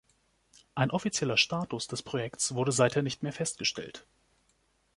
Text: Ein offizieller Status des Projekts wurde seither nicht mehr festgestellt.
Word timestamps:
Ein 0.73 0.89
offizieller 0.89 1.37
Status 1.37 1.85
des 1.85 2.01
Projekts 2.01 2.55
wurde 2.55 2.71
seither 2.71 3.03
nicht 3.03 3.21
mehr 3.21 3.33
festgestellt. 3.33 4.07